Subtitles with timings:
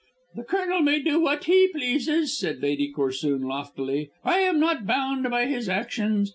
[0.35, 4.09] "The Colonel may do what he pleases," said Lady Corsoon loftily.
[4.25, 6.29] "I am not bound by his actions.